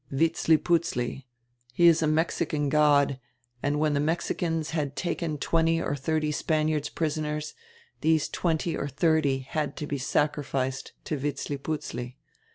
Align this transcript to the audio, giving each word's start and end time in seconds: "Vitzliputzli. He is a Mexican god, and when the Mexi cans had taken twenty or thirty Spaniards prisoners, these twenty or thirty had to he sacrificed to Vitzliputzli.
"Vitzliputzli. 0.11 1.27
He 1.73 1.85
is 1.87 2.01
a 2.01 2.07
Mexican 2.07 2.69
god, 2.69 3.19
and 3.61 3.79
when 3.79 3.93
the 3.93 3.99
Mexi 3.99 4.35
cans 4.35 4.71
had 4.71 4.95
taken 4.95 5.37
twenty 5.37 5.79
or 5.79 5.95
thirty 5.95 6.31
Spaniards 6.31 6.89
prisoners, 6.89 7.53
these 7.99 8.27
twenty 8.27 8.75
or 8.75 8.87
thirty 8.87 9.45
had 9.47 9.77
to 9.77 9.85
he 9.85 9.99
sacrificed 9.99 10.93
to 11.03 11.17
Vitzliputzli. 11.17 12.17